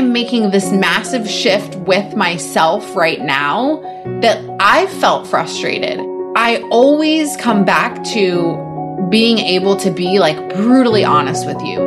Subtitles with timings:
[0.00, 3.82] Am making this massive shift with myself right now
[4.22, 6.00] that I felt frustrated.
[6.34, 11.80] I always come back to being able to be like brutally honest with you.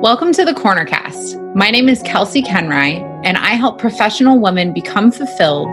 [0.00, 1.38] Welcome to the Korner Cast.
[1.56, 5.66] My name is Kelsea Koenreich, and I help professional women become fulfilled,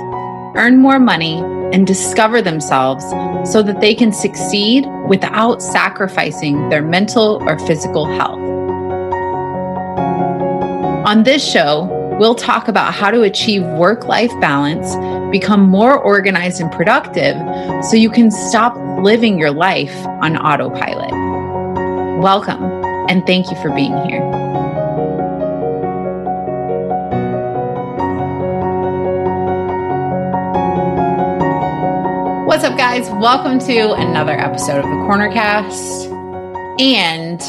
[0.57, 1.41] earn more money,
[1.73, 3.05] and discover themselves
[3.47, 8.42] so that they can succeed without sacrificing their mental or physical health.
[11.05, 11.83] On this show,
[12.17, 14.95] we'll talk about how to achieve work life balance,
[15.35, 17.35] become more organized and productive,
[17.83, 21.11] so you can stop living your life on autopilot.
[22.21, 22.63] Welcome,
[23.09, 24.21] and thank you for being here.
[32.47, 33.09] What's up, guys?
[33.09, 36.07] Welcome to another episode of the Korner Cast.
[36.79, 37.41] And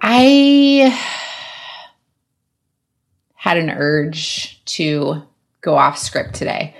[0.00, 1.23] I
[3.44, 5.22] had an urge to
[5.60, 6.74] go off script today.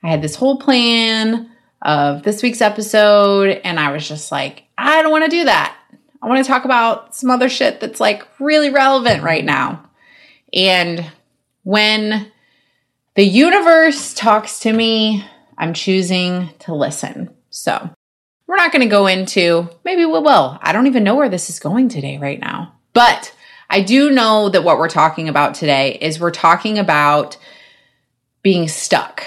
[0.00, 1.50] I had this whole plan
[1.82, 5.76] of this week's episode, and I was just like, I don't want to do that.
[6.22, 9.90] I want to talk about some other shit that's like really relevant right now.
[10.52, 11.04] And
[11.64, 12.30] when
[13.16, 15.24] the universe talks to me,
[15.58, 17.34] I'm choosing to listen.
[17.50, 17.90] So
[18.46, 20.60] we're not going to go into, maybe we will.
[20.62, 22.76] I don't even know where this is going today, right now.
[22.92, 23.34] But
[23.74, 27.36] I do know that what we're talking about today is we're talking about
[28.40, 29.24] being stuck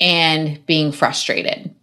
[0.00, 1.74] and being frustrated.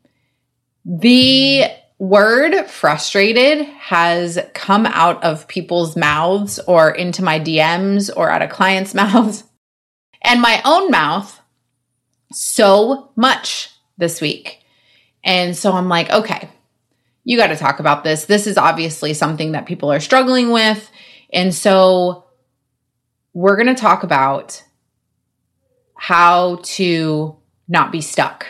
[0.86, 1.66] The
[2.00, 8.50] word frustrated has come out of people's mouths or into my DMs or out of
[8.50, 9.44] clients' mouths
[10.24, 11.40] and my own mouth
[12.32, 14.64] so much this week.
[15.24, 16.50] And so I'm like, okay,
[17.24, 18.26] you got to talk about this.
[18.26, 20.90] This is obviously something that people are struggling with.
[21.34, 22.26] And so
[23.34, 24.64] we're going to talk about
[25.96, 27.36] how to
[27.68, 28.46] not be stuck.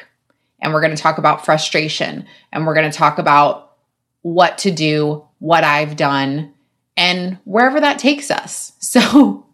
[0.61, 2.25] And we're going to talk about frustration.
[2.51, 3.77] And we're going to talk about
[4.21, 6.53] what to do, what I've done,
[6.95, 8.71] and wherever that takes us.
[8.83, 9.47] So,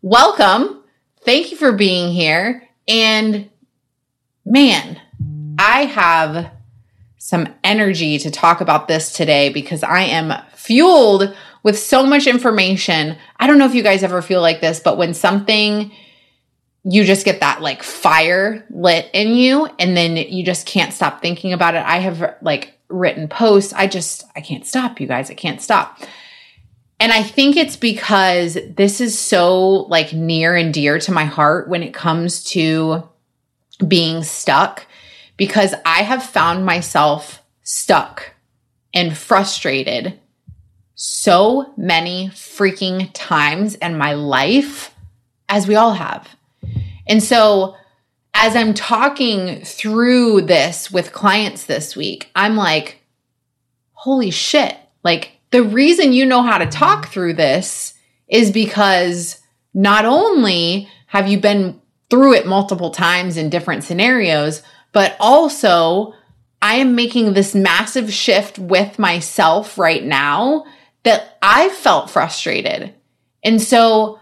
[0.00, 0.82] welcome.
[1.20, 2.66] Thank you for being here.
[2.86, 3.50] And
[4.46, 4.98] man,
[5.58, 6.50] I have
[7.18, 13.16] some energy to talk about this today because I am fueled with so much information.
[13.38, 15.92] I don't know if you guys ever feel like this, but when something
[16.84, 21.20] you just get that like fire lit in you and then you just can't stop
[21.20, 21.84] thinking about it.
[21.84, 23.72] I have like written posts.
[23.72, 25.30] I just I can't stop, you guys.
[25.30, 26.00] I can't stop.
[27.00, 31.68] And I think it's because this is so like near and dear to my heart
[31.68, 33.08] when it comes to
[33.86, 34.86] being stuck
[35.36, 38.34] because I have found myself stuck
[38.94, 40.18] and frustrated
[41.00, 44.92] so many freaking times in my life,
[45.48, 46.28] as we all have.
[47.06, 47.76] And so,
[48.34, 53.00] as I'm talking through this with clients this week, I'm like,
[53.92, 54.76] holy shit.
[55.04, 57.94] Like, the reason you know how to talk through this
[58.26, 59.40] is because
[59.72, 61.80] not only have you been
[62.10, 66.12] through it multiple times in different scenarios, but also
[66.60, 70.64] I am making this massive shift with myself right now
[71.04, 72.94] that I felt frustrated.
[73.42, 74.18] And so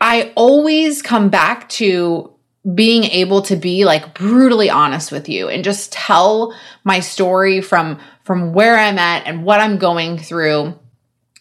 [0.00, 2.32] I always come back to
[2.74, 6.54] being able to be like brutally honest with you and just tell
[6.84, 10.76] my story from from where I'm at and what I'm going through.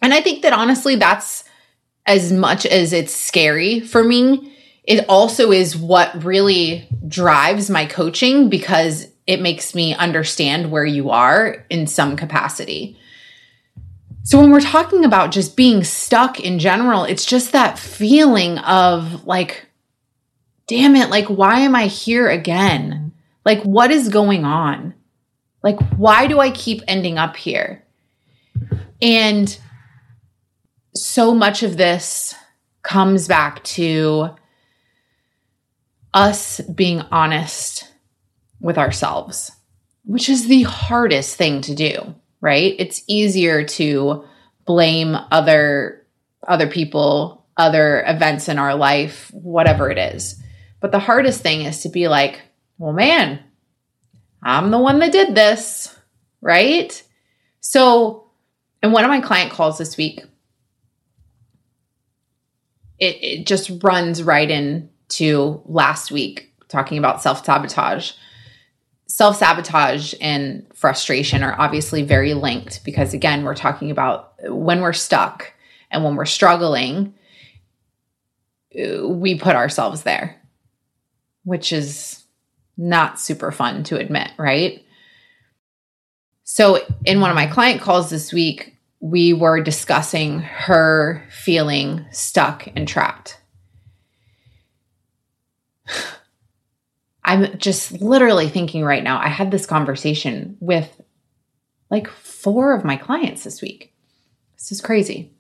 [0.03, 1.43] And I think that honestly that's
[2.05, 8.49] as much as it's scary for me, it also is what really drives my coaching
[8.49, 12.97] because it makes me understand where you are in some capacity.
[14.25, 19.27] So when we're talking about just being stuck in general, it's just that feeling of
[19.27, 19.67] like,
[20.65, 23.13] damn it, like, why am I here again?
[23.45, 24.95] Like, what is going on?
[25.61, 27.83] Like, why do I keep ending up here?
[28.99, 29.55] And
[30.95, 32.33] so much of this
[32.81, 34.29] comes back to
[36.15, 37.93] us being honest
[38.59, 39.51] with ourselves,
[40.03, 42.75] which is the hardest thing to do right?
[42.77, 44.23] It's easier to
[44.65, 46.05] blame other
[46.47, 50.39] other people, other events in our life, whatever it is.
[50.79, 52.39] But the hardest thing is to be like,
[52.77, 53.39] well, man,
[54.43, 55.97] I'm the one that did this,
[56.39, 57.01] right?
[57.61, 58.29] So,
[58.83, 60.21] in one of my client calls this week,
[62.99, 68.11] it, it just runs right into last week talking about self sabotage.
[69.07, 74.93] Self sabotage and frustration are obviously very linked because, again, we're talking about when we're
[74.93, 75.53] stuck
[75.91, 77.13] and when we're struggling,
[78.77, 80.41] uh, we put ourselves there,
[81.43, 82.23] which is
[82.77, 84.83] not super fun to admit, right?
[86.43, 92.67] So, in one of my client calls this week, we were discussing her feeling stuck
[92.75, 93.39] and trapped.
[97.25, 101.01] I'm just literally thinking right now, I had this conversation with
[101.89, 103.93] like four of my clients this week.
[104.55, 105.33] This is crazy.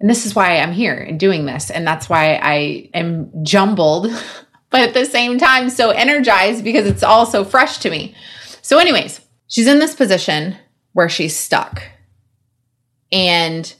[0.00, 1.70] And this is why I'm here and doing this.
[1.70, 4.12] And that's why I am jumbled,
[4.70, 8.14] but at the same time, so energized because it's all so fresh to me.
[8.62, 10.56] So, anyways, she's in this position
[10.92, 11.82] where she's stuck.
[13.10, 13.74] And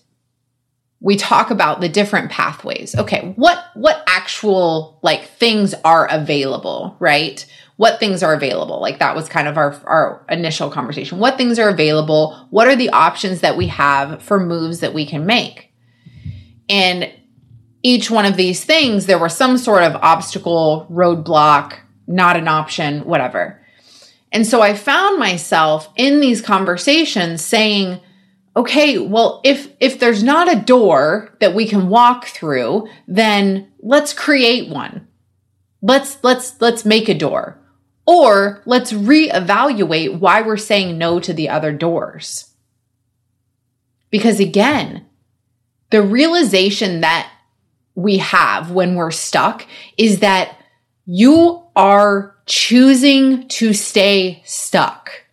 [1.01, 2.97] we talk about the different pathways.
[2.97, 7.45] Okay, what what actual like things are available, right?
[7.77, 8.81] What things are available?
[8.81, 11.19] Like that was kind of our our initial conversation.
[11.19, 12.47] What things are available?
[12.51, 15.73] What are the options that we have for moves that we can make?
[16.69, 17.13] And
[17.85, 21.79] each one of these things there was some sort of obstacle, roadblock,
[22.09, 23.61] not an option, whatever.
[24.33, 28.01] And so I found myself in these conversations saying,
[28.59, 34.13] okay, well, if if there's not a door that we can walk through, then let's
[34.13, 35.07] create one.
[35.81, 37.59] Let's let's let's make a door.
[38.05, 42.53] Or let's reevaluate why we're saying no to the other doors.
[44.11, 45.07] Because again,
[45.91, 47.31] the realization that
[47.95, 49.67] we have when we're stuck
[49.97, 50.59] is that
[51.05, 55.28] you are choosing to stay stuck.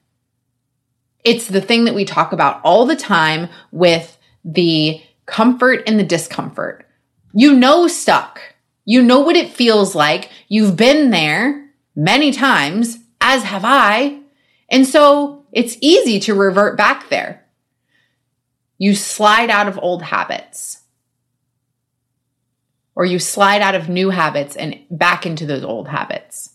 [1.25, 6.03] It's the thing that we talk about all the time with the comfort and the
[6.03, 6.87] discomfort.
[7.33, 8.39] You know, stuck.
[8.85, 10.29] You know what it feels like.
[10.47, 14.19] You've been there many times, as have I.
[14.69, 17.43] And so it's easy to revert back there.
[18.77, 20.83] You slide out of old habits,
[22.93, 26.53] or you slide out of new habits and back into those old habits.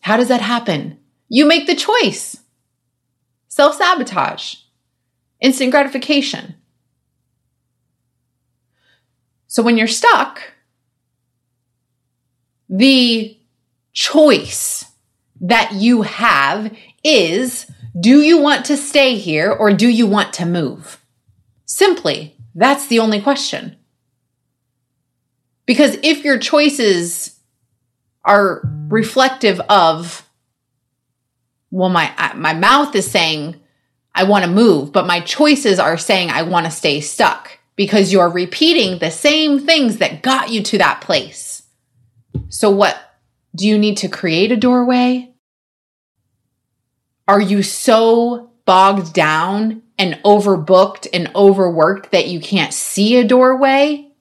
[0.00, 0.98] How does that happen?
[1.34, 2.36] You make the choice.
[3.48, 4.54] Self sabotage,
[5.40, 6.54] instant gratification.
[9.48, 10.52] So when you're stuck,
[12.68, 13.36] the
[13.92, 14.84] choice
[15.40, 16.72] that you have
[17.02, 17.66] is
[17.98, 21.04] do you want to stay here or do you want to move?
[21.66, 23.74] Simply, that's the only question.
[25.66, 27.40] Because if your choices
[28.24, 30.23] are reflective of
[31.74, 33.60] well my my mouth is saying
[34.14, 38.12] I want to move, but my choices are saying I want to stay stuck because
[38.12, 41.64] you're repeating the same things that got you to that place.
[42.48, 42.96] So what
[43.56, 45.34] do you need to create a doorway?
[47.26, 54.12] Are you so bogged down and overbooked and overworked that you can't see a doorway?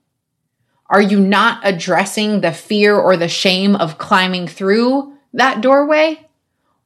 [0.89, 6.27] Are you not addressing the fear or the shame of climbing through that doorway?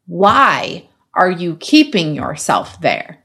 [0.08, 3.24] Why are you keeping yourself there?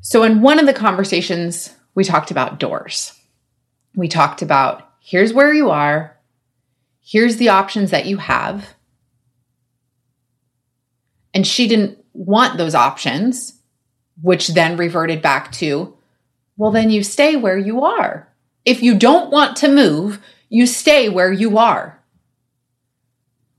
[0.00, 3.12] So, in one of the conversations, we talked about doors.
[3.94, 6.16] We talked about here's where you are,
[7.00, 8.74] here's the options that you have.
[11.34, 13.54] And she didn't want those options,
[14.20, 15.96] which then reverted back to,
[16.56, 18.28] well, then you stay where you are.
[18.64, 22.01] If you don't want to move, you stay where you are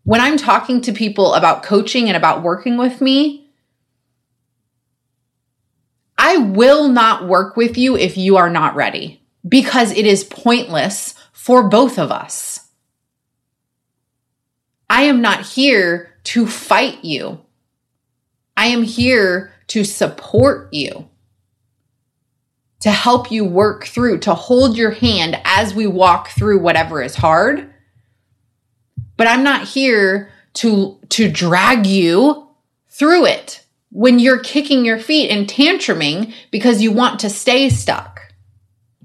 [0.04, 3.48] when I'm talking to people about coaching and about working with me,
[6.18, 11.16] I will not work with you if you are not ready because it is pointless
[11.32, 12.68] for both of us.
[14.90, 17.42] I am not here to fight you.
[18.56, 21.10] I am here to support you,
[22.82, 27.16] to help you work through, to hold your hand as we walk through whatever is
[27.16, 27.73] hard
[29.18, 32.48] but I'm not here to, to drag you
[32.90, 38.34] through it when you're kicking your feet and tantruming because you want to stay stuck.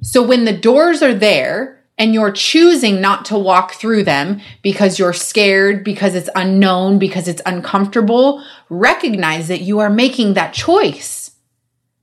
[0.03, 4.99] So when the doors are there and you're choosing not to walk through them because
[4.99, 11.33] you're scared, because it's unknown, because it's uncomfortable, recognize that you are making that choice.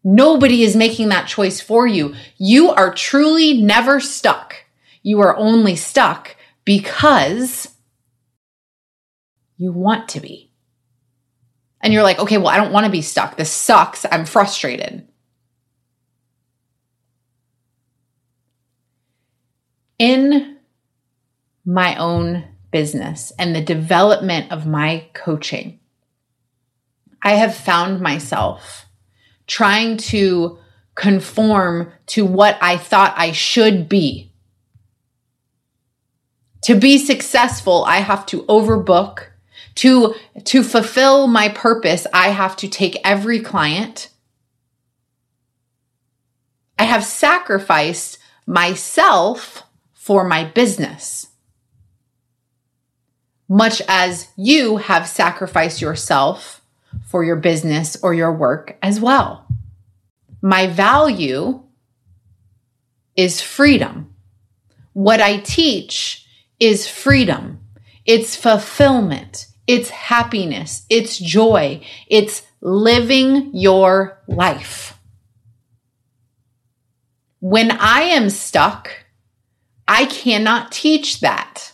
[0.04, 2.14] Nobody is making that choice for you.
[2.38, 4.56] You are truly never stuck.
[5.02, 6.36] You are only stuck
[6.66, 7.75] because
[9.58, 10.52] you want to be.
[11.82, 13.38] And you're like, okay, well, I don't want to be stuck.
[13.38, 14.06] This sucks.
[14.12, 15.08] I'm frustrated.
[19.98, 20.58] in
[21.66, 25.80] my own business and the development of my coaching,
[27.22, 28.86] I have found myself
[29.48, 30.60] trying to
[30.96, 34.32] conform to what I thought I should be.
[36.64, 39.28] To be successful, I have to overbook.
[39.76, 40.16] To,
[40.46, 44.10] to fulfill my purpose, I have to take every client.
[46.80, 49.64] I have sacrificed myself
[49.94, 51.28] for my business.
[53.48, 56.62] Much as you have sacrificed yourself
[57.06, 59.46] for your business or your work as well.
[60.42, 61.64] My value
[63.16, 64.14] is freedom.
[64.94, 66.26] What I teach
[66.60, 67.60] is freedom.
[68.06, 69.48] It's fulfillment.
[69.68, 70.86] It's happiness.
[70.90, 71.82] It's joy.
[72.08, 74.98] It's living your life.
[77.40, 79.06] When I am stuck,
[79.88, 81.74] I cannot teach that.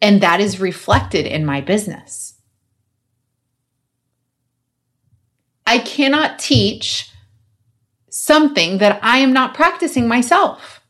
[0.00, 2.34] And that is reflected in my business.
[5.66, 7.10] I cannot teach
[8.08, 10.80] something that I am not practicing myself.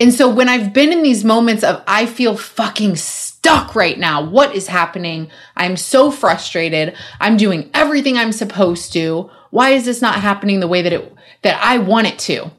[0.00, 3.37] And so when I've been in these moments of, I feel fucking stuck
[3.78, 5.30] right now, what is happening?
[5.56, 6.96] I'm so frustrated.
[7.20, 9.30] I'm doing everything I'm supposed to.
[9.50, 12.50] Why is this not happening the way that it, that I want it to?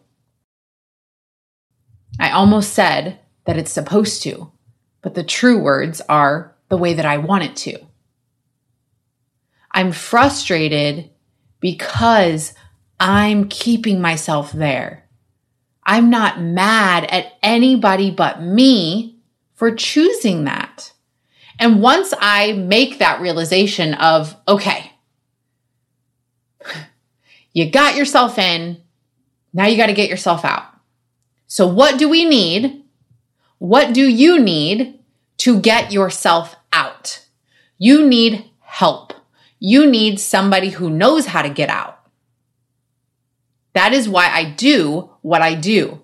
[2.20, 4.52] I almost said that it's supposed to,
[5.02, 7.80] but the true words are the way that I want it to.
[9.72, 11.10] I'm frustrated
[11.60, 12.54] because
[13.00, 15.08] I'm keeping myself there.
[15.84, 19.19] I'm not mad at anybody but me
[19.60, 20.94] for choosing that.
[21.60, 24.94] And once I make that realization of, okay,
[27.54, 28.82] you got yourself in,
[29.52, 30.64] now you got to get yourself out.
[31.48, 32.86] So, what do we need?
[33.58, 34.98] What do you need
[35.40, 37.26] to get yourself out?
[37.78, 39.12] You need help.
[39.60, 42.00] You need somebody who knows how to get out.
[43.74, 46.02] That is why I do what I do.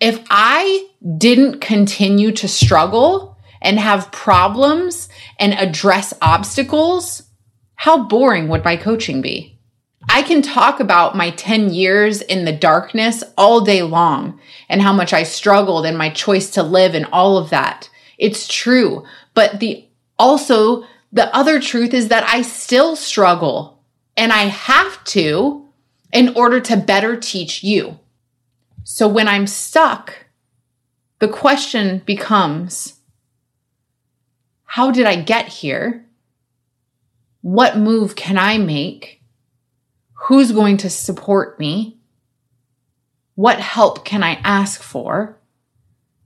[0.00, 0.88] If I
[1.18, 7.22] didn't continue to struggle and have problems and address obstacles,
[7.74, 9.58] how boring would my coaching be?
[10.08, 14.94] I can talk about my 10 years in the darkness all day long and how
[14.94, 17.90] much I struggled and my choice to live and all of that.
[18.16, 19.04] It's true.
[19.34, 19.86] But the
[20.18, 23.82] also the other truth is that I still struggle
[24.16, 25.68] and I have to
[26.12, 27.98] in order to better teach you.
[28.84, 30.26] So when I'm stuck,
[31.18, 32.94] the question becomes,
[34.64, 36.06] how did I get here?
[37.42, 39.22] What move can I make?
[40.14, 41.98] Who's going to support me?
[43.34, 45.38] What help can I ask for?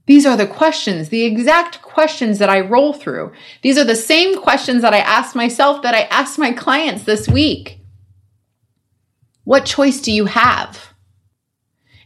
[0.05, 3.31] These are the questions, the exact questions that I roll through.
[3.63, 7.27] These are the same questions that I ask myself that I ask my clients this
[7.27, 7.79] week.
[9.43, 10.93] What choice do you have?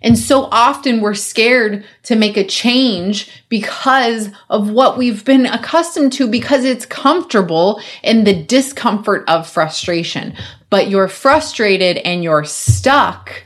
[0.01, 6.13] And so often we're scared to make a change because of what we've been accustomed
[6.13, 10.35] to because it's comfortable in the discomfort of frustration.
[10.69, 13.43] But you're frustrated and you're stuck.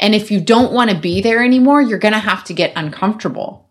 [0.00, 2.72] And if you don't want to be there anymore, you're going to have to get
[2.74, 3.70] uncomfortable.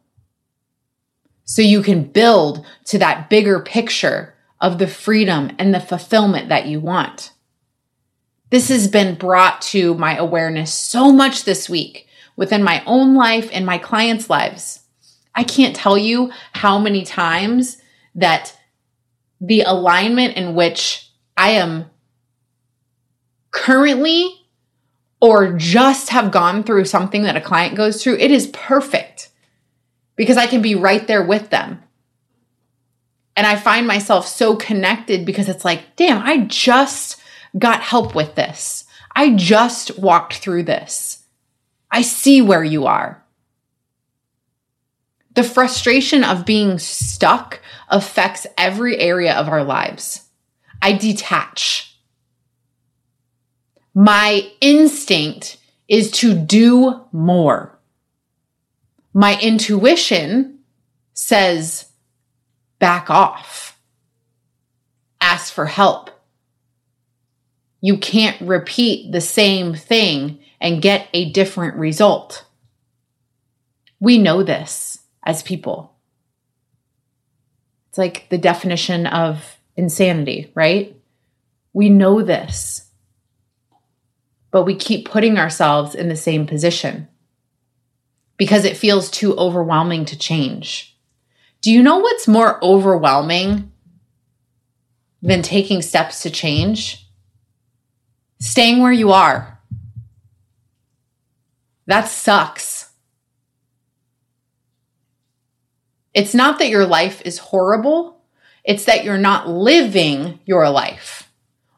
[1.44, 6.65] So you can build to that bigger picture of the freedom and the fulfillment that
[6.65, 7.32] you want.
[8.56, 12.08] This has been brought to my awareness so much this week
[12.38, 14.80] within my own life and my clients' lives.
[15.36, 17.82] I can't tell you how many times
[18.16, 18.58] that
[19.42, 21.90] the alignment in which I am
[23.52, 24.34] currently
[25.20, 29.32] or just have gone through something that a client goes through, it is perfect
[30.16, 31.84] because I can be right there with them.
[33.36, 37.22] And I find myself so connected because it's like, damn, I just
[37.58, 38.86] got help with this.
[39.16, 41.24] I just walked through this.
[41.92, 43.24] I see where you are.
[45.36, 50.22] The frustration of being stuck affects every area of our lives.
[50.82, 51.98] I detach.
[53.94, 55.58] My instinct
[55.88, 57.78] is to do more.
[59.14, 60.60] my intuition
[61.14, 61.86] says,
[62.80, 63.80] back off,
[65.22, 66.10] ask for help.
[67.86, 72.44] You can't repeat the same thing and get a different result.
[74.00, 75.96] We know this as people.
[77.89, 81.00] It's like the definition of insanity, right?
[81.74, 82.89] We know this,
[84.50, 87.08] but we keep putting ourselves in the same position
[88.36, 90.98] because it feels too overwhelming to change.
[91.62, 93.72] Do you know what's more overwhelming
[95.22, 97.05] than taking steps to change?
[98.39, 99.60] Staying where you are.
[101.88, 102.89] That sucks.
[106.13, 108.22] It's not that your life is horrible,
[108.63, 111.30] it's that you're not living your life.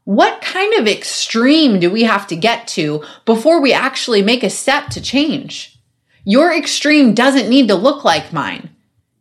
[0.04, 4.50] What kind of extreme do we have to get to before we actually make a
[4.50, 5.78] step to change?
[6.24, 8.70] Your extreme doesn't need to look like mine.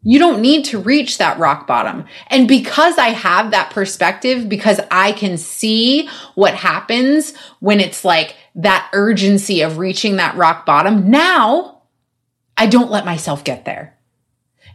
[0.09, 2.05] You don't need to reach that rock bottom.
[2.29, 8.37] And because I have that perspective, because I can see what happens when it's like
[8.55, 11.83] that urgency of reaching that rock bottom, now
[12.57, 13.99] I don't let myself get there.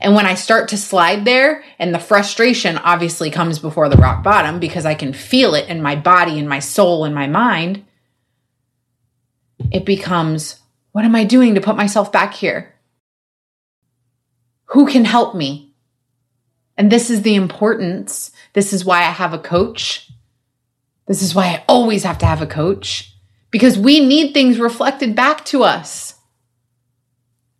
[0.01, 4.23] And when I start to slide there, and the frustration obviously comes before the rock
[4.23, 7.85] bottom because I can feel it in my body, in my soul, in my mind,
[9.71, 10.59] it becomes
[10.91, 12.75] what am I doing to put myself back here?
[14.71, 15.73] Who can help me?
[16.77, 18.31] And this is the importance.
[18.53, 20.09] This is why I have a coach.
[21.07, 23.13] This is why I always have to have a coach
[23.51, 26.15] because we need things reflected back to us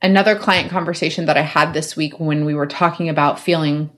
[0.01, 3.91] another client conversation that I had this week when we were talking about feeling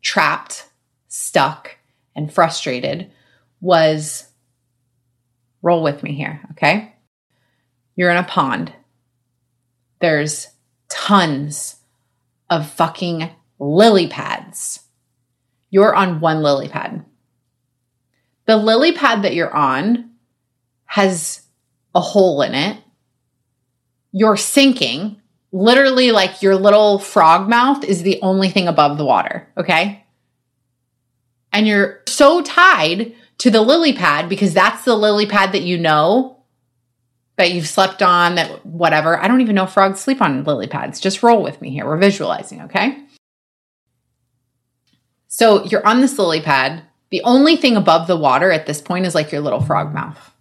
[0.00, 0.66] trapped,
[1.08, 1.76] stuck,
[2.16, 3.10] and frustrated
[3.60, 4.28] was
[5.60, 6.94] roll with me here, okay?
[7.94, 8.72] You're in a pond.
[10.00, 10.48] There's
[10.88, 11.76] tons
[12.52, 14.80] of fucking lily pads.
[15.70, 17.04] You're on one lily pad.
[18.46, 20.10] The lily pad that you're on
[20.84, 21.42] has
[21.94, 22.76] a hole in it
[24.12, 25.20] you're sinking.
[25.50, 29.48] Literally, like your little frog mouth is the only thing above the water.
[29.56, 30.04] Okay.
[31.52, 35.76] And you're so tied to the lily pad because that's the lily pad that you
[35.76, 36.41] know
[37.42, 39.18] that you've slept on, that whatever.
[39.18, 41.00] I don't even know frogs sleep on lily pads.
[41.00, 41.84] Just roll with me here.
[41.84, 43.04] We're visualizing, okay?
[45.26, 46.84] So you're on this lily pad.
[47.10, 50.32] The only thing above the water at this point is like your little frog mouth.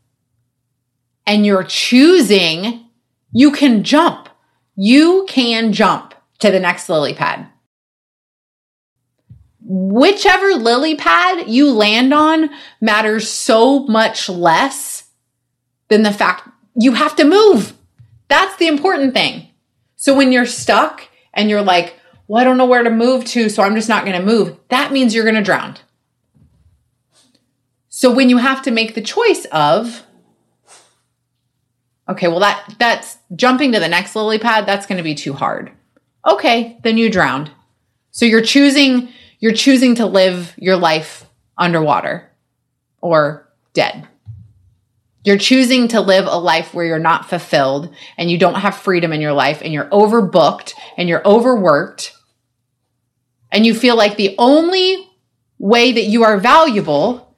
[1.26, 2.86] And you're choosing
[3.32, 4.30] you can jump.
[4.76, 7.48] You can jump to the next lily pad.
[9.62, 15.06] Whichever lily pad you land on matters so much less
[15.88, 17.74] than the fact you have to move.
[18.28, 19.48] That's the important thing.
[19.96, 21.96] So when you're stuck and you're like,
[22.28, 24.58] well, I don't know where to move to, so I'm just not going to move,
[24.70, 25.78] that means you're going to drown.
[27.90, 30.04] So when you have to make the choice of,
[32.12, 35.32] Okay, well that that's jumping to the next lily pad, that's going to be too
[35.32, 35.72] hard.
[36.28, 37.50] Okay, then you drowned.
[38.12, 39.08] So you're choosing
[39.40, 41.26] you're choosing to live your life
[41.58, 42.30] underwater
[43.00, 44.08] or dead.
[45.24, 49.14] You're choosing to live a life where you're not fulfilled and you don't have freedom
[49.14, 52.14] in your life and you're overbooked and you're overworked
[53.52, 55.08] and you feel like the only
[55.60, 57.36] way that you are valuable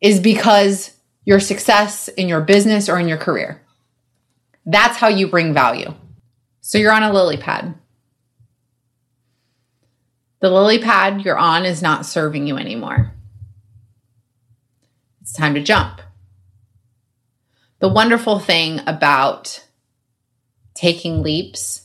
[0.00, 3.62] is because your success in your business or in your career.
[4.64, 5.94] That's how you bring value.
[6.60, 7.74] So you're on a lily pad.
[10.40, 13.12] The lily pad you're on is not serving you anymore.
[15.20, 16.00] It's time to jump.
[17.80, 19.64] The wonderful thing about
[20.74, 21.82] taking leaps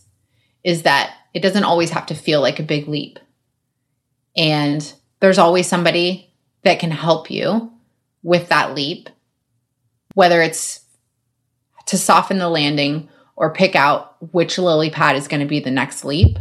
[0.64, 3.20] is that it doesn't always have to feel like a big leap.
[4.36, 7.72] And there's always somebody that can help you
[8.24, 9.10] with that leap,
[10.16, 10.80] whether it's
[11.88, 15.72] to soften the landing or pick out which lily pad is going to be the
[15.72, 16.38] next leap.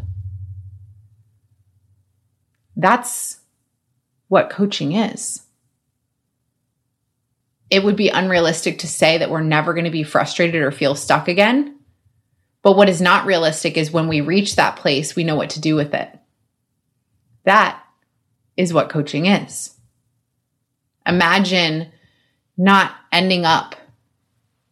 [2.77, 3.41] That's
[4.29, 5.43] what coaching is.
[7.73, 10.95] It would be unrealistic to say that we're never going to be frustrated or feel
[10.95, 11.79] stuck again.
[12.61, 15.61] But what is not realistic is when we reach that place, we know what to
[15.61, 16.11] do with it.
[17.45, 17.83] That
[18.59, 19.75] is what coaching is.
[21.07, 21.91] Imagine
[22.59, 23.75] not ending up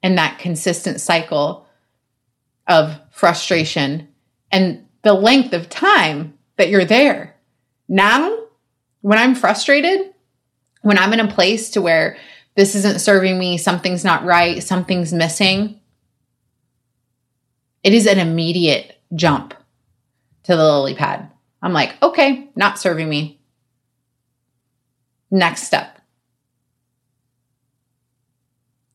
[0.03, 1.67] in that consistent cycle
[2.67, 4.09] of frustration
[4.53, 7.35] and the length of time that you're there.
[7.89, 8.41] Now,
[9.01, 10.13] when I'm frustrated,
[10.83, 12.19] when I'm in a place to where
[12.57, 15.81] this isn't serving me, something's not right, something's missing,
[17.83, 19.55] it is an immediate jump
[20.45, 21.31] to the lily pad.
[21.63, 23.41] I'm like, okay, not serving me.
[25.31, 25.99] Next step.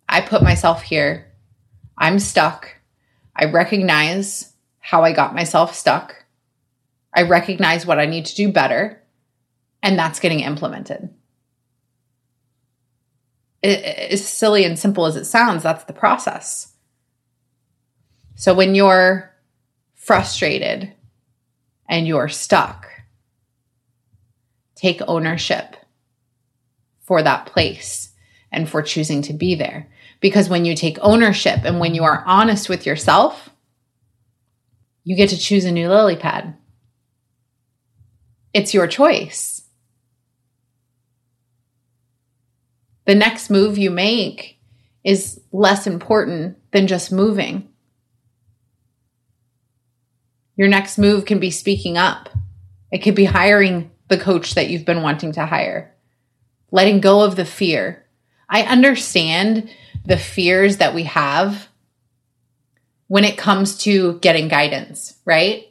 [0.08, 1.32] I put myself here.
[1.98, 2.76] I'm stuck.
[3.36, 6.26] I recognize how I got myself stuck.
[7.14, 9.02] I recognize what I need to do better.
[9.82, 11.10] And that's getting implemented.
[13.66, 16.74] As silly and simple as it sounds, that's the process.
[18.36, 19.34] So when you're
[19.96, 20.94] frustrated
[21.90, 22.88] and you're stuck,
[24.76, 25.78] take ownership
[27.02, 28.14] for that place
[28.52, 29.88] and for choosing to be there.
[30.20, 33.50] Because when you take ownership and when you are honest with yourself,
[35.04, 36.56] you get to choose a new lily pad.
[38.54, 39.55] It's your choice.
[43.06, 44.60] The next move you make
[45.04, 47.70] is less important than just moving.
[50.56, 52.30] Your next move can be speaking up.
[52.92, 55.94] It could be hiring the coach that you've been wanting to hire,
[56.72, 58.06] letting go of the fear.
[58.50, 59.70] I understand
[60.06, 61.68] the fears that we have
[63.08, 65.68] when it comes to getting guidance, right?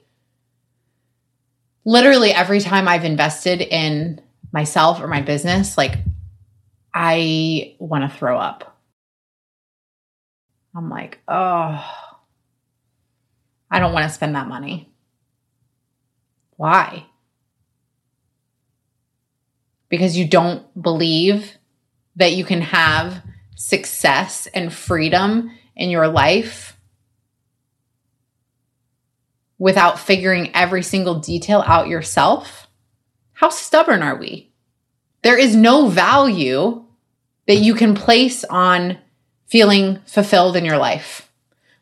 [1.85, 4.21] Literally every time I've invested in
[4.53, 5.99] myself or my business, like
[6.95, 8.79] I want to throw up.
[10.77, 11.85] I'm like, oh,
[13.71, 14.89] I don't want to spend that money.
[16.57, 17.07] Why?
[19.89, 21.59] Because you don't believe
[22.17, 23.23] that you can have
[23.57, 26.77] success and freedom in your life
[29.59, 32.69] without figuring every single detail out yourself?
[33.33, 34.53] How stubborn are we?
[35.23, 36.84] There is no value
[37.47, 38.99] that you can place on
[39.47, 41.31] feeling fulfilled in your life.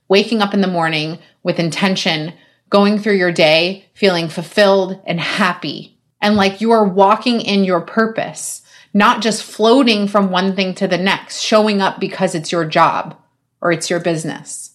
[0.09, 2.35] Waking up in the morning with intention,
[2.71, 7.81] going through your day feeling fulfilled and happy, and like you are walking in your
[7.81, 8.63] purpose
[8.95, 13.17] not just floating from one thing to the next, showing up because it's your job
[13.61, 14.75] or it's your business.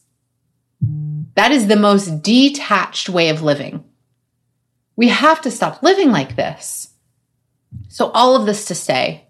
[1.35, 3.83] That is the most detached way of living.
[4.95, 6.89] We have to stop living like this.
[7.89, 9.26] So, all of this to say,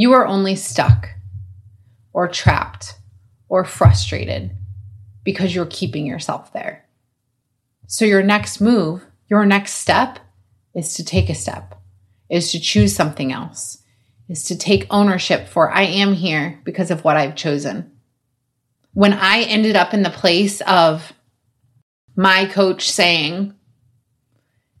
[0.00, 1.10] you are only stuck
[2.14, 2.94] or trapped
[3.50, 4.56] or frustrated
[5.24, 6.86] because you're keeping yourself there.
[7.86, 10.18] So, your next move, your next step
[10.74, 11.74] is to take a step
[12.30, 13.82] is to choose something else,
[14.28, 17.92] is to take ownership for I am here because of what I've chosen.
[18.94, 21.12] When I ended up in the place of
[22.16, 23.54] my coach saying,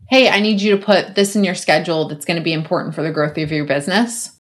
[0.08, 2.94] Hey, I need you to put this in your schedule that's going to be important
[2.94, 4.39] for the growth of your business.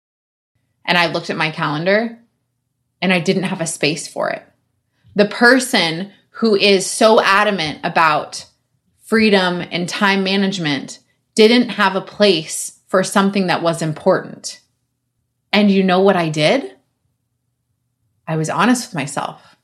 [0.88, 2.18] And I looked at my calendar
[3.02, 4.44] and I didn't have a space for it.
[5.16, 8.46] The person who is so adamant about
[9.04, 11.00] freedom and time management
[11.36, 14.62] didn't have a place for something that was important.
[15.52, 16.76] And you know what I did?
[18.28, 19.56] I was honest with myself.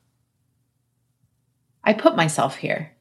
[1.84, 2.92] I put myself here.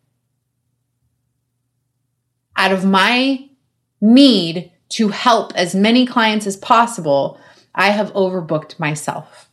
[2.56, 3.48] Out of my
[4.00, 7.38] need to help as many clients as possible,
[7.74, 9.50] I have overbooked myself.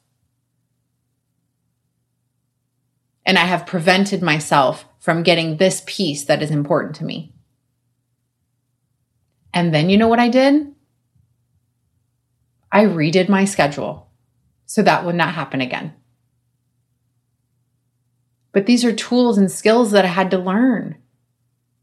[3.26, 7.34] And I have prevented myself from getting this piece that is important to me.
[9.54, 10.74] And then you know what I did?
[12.72, 14.10] I redid my schedule
[14.66, 15.94] so that would not happen again.
[18.52, 20.98] But these are tools and skills that I had to learn.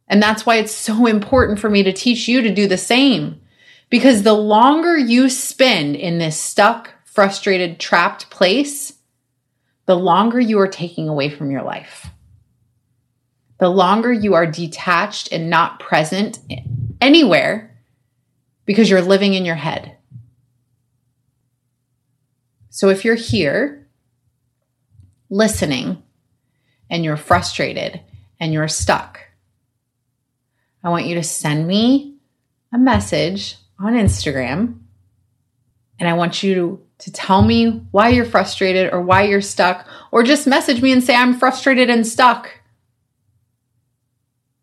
[0.09, 3.41] And that's why it's so important for me to teach you to do the same.
[3.89, 8.95] Because the longer you spend in this stuck, frustrated, trapped place,
[9.87, 12.09] the longer you are taking away from your life.
[13.59, 16.41] The longer you are detached and not present
[17.01, 17.77] anywhere
[18.67, 19.97] because you're living in your head.
[22.69, 23.89] So if you're here
[25.31, 26.03] listening
[26.91, 28.01] and you're frustrated
[28.39, 29.21] and you're stuck,
[30.85, 32.17] I want you to send me
[32.73, 34.81] a message on Instagram
[35.99, 40.23] and I want you to tell me why you're frustrated or why you're stuck, or
[40.23, 42.51] just message me and say, I'm frustrated and stuck.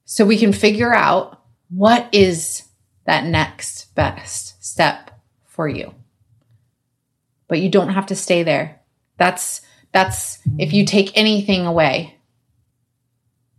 [0.06, 2.63] So we can figure out what is
[3.06, 5.12] that next best step
[5.45, 5.93] for you.
[7.47, 8.82] But you don't have to stay there.
[9.17, 12.17] That's that's if you take anything away,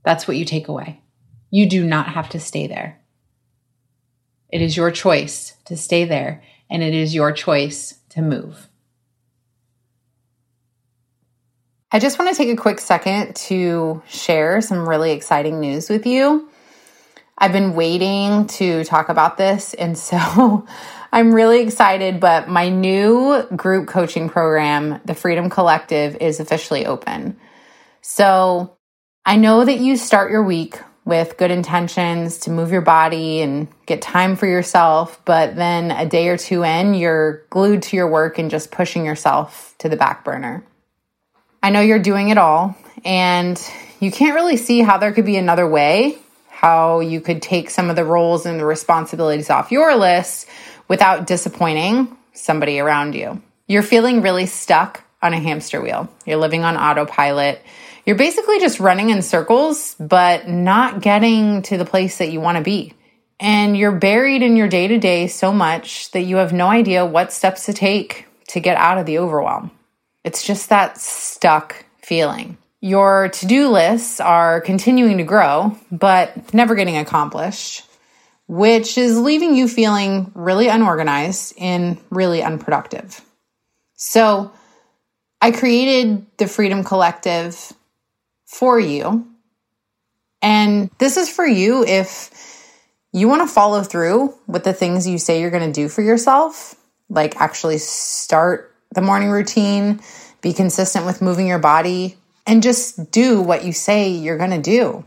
[0.05, 1.01] that's what you take away.
[1.51, 3.01] You do not have to stay there.
[4.55, 8.69] It is your choice to stay there, and it is your choice to move.
[11.91, 16.07] I just want to take a quick second to share some really exciting news with
[16.07, 16.49] you.
[17.37, 20.65] I've been waiting to talk about this, and so
[21.11, 22.21] I'm really excited.
[22.21, 27.37] But my new group coaching program, the Freedom Collective, is officially open.
[28.03, 28.77] So
[29.27, 33.69] I know that you start your week with good intentions to move your body and
[33.87, 38.09] get time for yourself, but then a day or two in, you're glued to your
[38.09, 40.65] work and just pushing yourself to the back burner.
[41.63, 43.61] I know you're doing it all, and
[44.01, 47.91] you can't really see how there could be another way, how you could take some
[47.91, 50.49] of the roles and the responsibilities off your list
[50.89, 53.43] without disappointing somebody around you.
[53.67, 56.09] You're feeling really stuck on a hamster wheel.
[56.27, 57.63] You're living on autopilot
[58.05, 62.59] you're basically just running in circles, but not getting to the place that you want
[62.59, 62.95] to be.
[63.41, 67.05] And you're buried in your day to day so much that you have no idea
[67.05, 69.71] what steps to take to get out of the overwhelm.
[70.23, 72.57] It's just that stuck feeling.
[72.81, 77.85] Your to do lists are continuing to grow, but never getting accomplished,
[78.47, 83.21] which is leaving you feeling really unorganized and really unproductive.
[83.95, 84.53] So,
[85.41, 87.73] I created the Freedom Collective
[88.55, 89.27] for you.
[90.41, 92.31] And this is for you if
[93.13, 96.03] you want to follow through with the things you say you're going to do for
[96.03, 96.75] yourself,
[97.09, 100.01] like actually start the morning routine,
[100.41, 104.63] be consistent with moving your body, and just do what you say you're going to
[104.63, 105.05] do.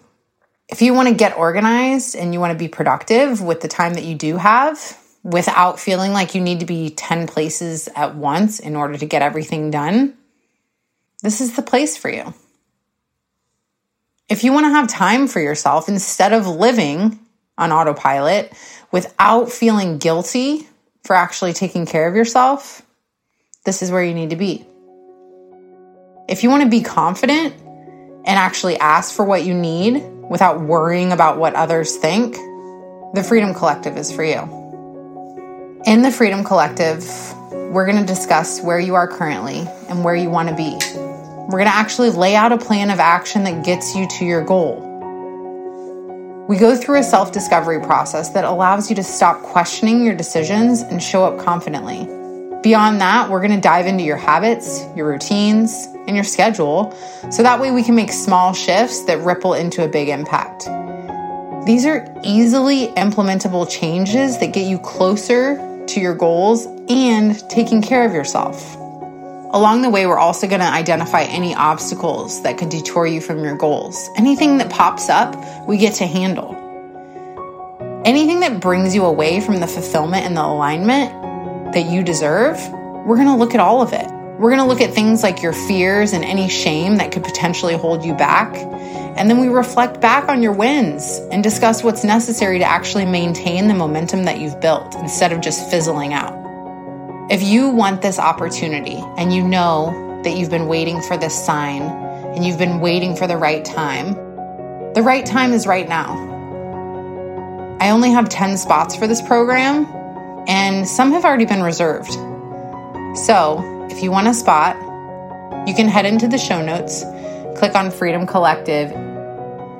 [0.68, 3.94] If you want to get organized and you want to be productive with the time
[3.94, 8.60] that you do have, without feeling like you need to be 10 places at once
[8.60, 10.18] in order to get everything done,
[11.22, 12.34] this is the place for you.
[14.30, 17.18] If you want to have time for yourself instead of living
[17.58, 18.52] on autopilot
[18.92, 20.68] without feeling guilty
[21.04, 22.82] for actually taking care of yourself,
[23.64, 24.66] this is where you need to be.
[26.28, 31.14] If you want to be confident and actually ask for what you need without worrying
[31.14, 32.36] about what others think,
[33.14, 34.42] the Freedom Collective is for you.
[35.86, 37.02] In the Freedom Collective,
[37.72, 41.07] we're going to discuss where you are currently and where you want to be.
[41.48, 44.44] We're going to actually lay out a plan of action that gets you to your
[44.44, 44.84] goal.
[46.50, 50.82] We go through a self discovery process that allows you to stop questioning your decisions
[50.82, 52.04] and show up confidently.
[52.64, 56.94] Beyond that, we're going to dive into your habits, your routines, and your schedule
[57.32, 60.66] so that way we can make small shifts that ripple into a big impact.
[61.66, 65.56] These are easily implementable changes that get you closer
[65.88, 68.76] to your goals and taking care of yourself.
[69.52, 73.44] Along the way, we're also going to identify any obstacles that could detour you from
[73.44, 74.10] your goals.
[74.18, 76.54] Anything that pops up, we get to handle.
[78.04, 82.58] Anything that brings you away from the fulfillment and the alignment that you deserve,
[83.06, 84.06] we're going to look at all of it.
[84.38, 87.76] We're going to look at things like your fears and any shame that could potentially
[87.76, 88.54] hold you back.
[88.54, 93.70] And then we reflect back on your wins and discuss what's necessary to actually maintain
[93.70, 96.47] the momentum that you've built instead of just fizzling out.
[97.30, 101.82] If you want this opportunity and you know that you've been waiting for this sign
[101.82, 104.14] and you've been waiting for the right time,
[104.94, 106.16] the right time is right now.
[107.82, 109.86] I only have 10 spots for this program,
[110.48, 112.14] and some have already been reserved.
[113.26, 114.78] So, if you want a spot,
[115.68, 117.04] you can head into the show notes,
[117.58, 118.90] click on Freedom Collective,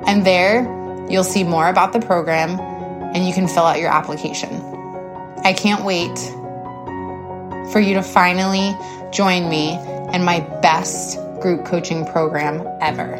[0.06, 0.64] and there
[1.08, 2.60] you'll see more about the program
[3.14, 4.50] and you can fill out your application.
[5.44, 6.14] I can't wait
[7.72, 8.76] for you to finally
[9.10, 9.78] join me
[10.12, 13.16] in my best group coaching program ever.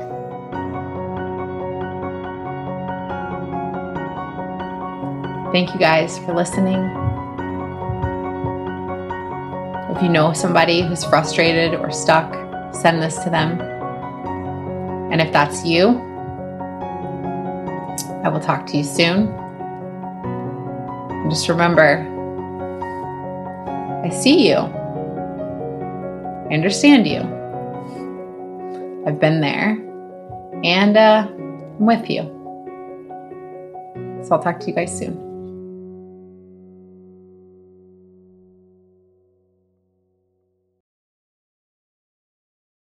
[5.52, 6.82] Thank you guys for listening.
[9.96, 12.32] If you know somebody who's frustrated or stuck,
[12.74, 13.60] send this to them.
[15.10, 15.88] And if that's you,
[18.22, 19.28] I will talk to you soon.
[21.10, 22.17] And just remember,
[24.08, 24.56] I see you.
[24.56, 27.20] I understand you.
[29.06, 29.72] I've been there.
[30.64, 32.22] And uh, I'm with you.
[34.24, 35.12] So I'll talk to you guys soon.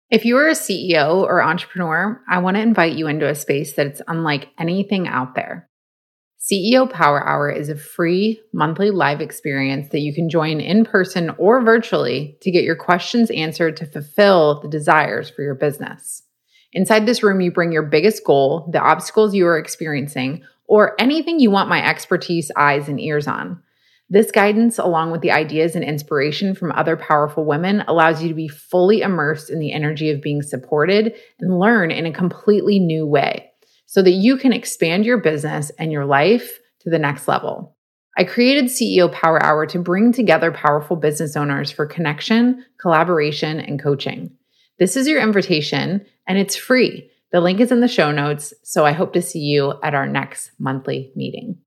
[0.09, 3.73] If you are a CEO or entrepreneur, I want to invite you into a space
[3.73, 5.69] that's unlike anything out there.
[6.41, 11.29] CEO Power Hour is a free monthly live experience that you can join in person
[11.37, 16.23] or virtually to get your questions answered to fulfill the desires for your business.
[16.73, 21.39] Inside this room, you bring your biggest goal, the obstacles you are experiencing, or anything
[21.39, 23.61] you want my expertise, eyes, and ears on.
[24.09, 28.33] This guidance, along with the ideas and inspiration from other powerful women, allows you to
[28.33, 33.05] be fully immersed in the energy of being supported and learn in a completely new
[33.05, 33.50] way
[33.91, 37.75] so that you can expand your business and your life to the next level.
[38.17, 43.83] I created CEO Power Hour to bring together powerful business owners for connection, collaboration, and
[43.83, 44.31] coaching.
[44.79, 47.11] This is your invitation, and it's free.
[47.33, 50.07] The link is in the show notes, so I hope to see you at our
[50.07, 51.57] next monthly meeting.